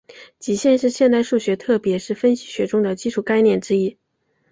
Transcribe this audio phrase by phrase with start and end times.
[0.39, 3.99] 极限是现代数学特别是分析学中的基础概念之一。